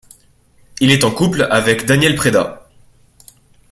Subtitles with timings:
[0.79, 2.67] Il est en couple avec Daniel Preda.